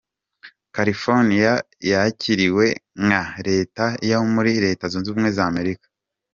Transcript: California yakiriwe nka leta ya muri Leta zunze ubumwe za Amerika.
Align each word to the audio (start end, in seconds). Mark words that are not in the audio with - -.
California 0.75 1.53
yakiriwe 1.91 2.65
nka 3.05 3.23
leta 3.47 3.85
ya 4.09 4.17
muri 4.33 4.51
Leta 4.65 4.83
zunze 4.91 5.07
ubumwe 5.09 5.29
za 5.37 5.43
Amerika. 5.51 5.85